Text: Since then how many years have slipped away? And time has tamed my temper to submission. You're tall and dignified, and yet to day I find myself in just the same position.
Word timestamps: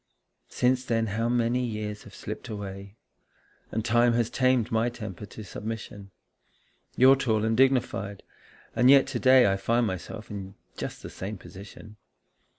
Since 0.49 0.83
then 0.83 1.05
how 1.13 1.29
many 1.29 1.63
years 1.63 2.05
have 2.05 2.15
slipped 2.15 2.49
away? 2.49 2.95
And 3.71 3.85
time 3.85 4.13
has 4.13 4.31
tamed 4.31 4.71
my 4.71 4.89
temper 4.89 5.27
to 5.27 5.43
submission. 5.43 6.09
You're 6.95 7.15
tall 7.15 7.45
and 7.45 7.55
dignified, 7.55 8.23
and 8.75 8.89
yet 8.89 9.05
to 9.05 9.19
day 9.19 9.45
I 9.53 9.57
find 9.57 9.85
myself 9.85 10.31
in 10.31 10.55
just 10.75 11.03
the 11.03 11.09
same 11.11 11.37
position. 11.37 11.97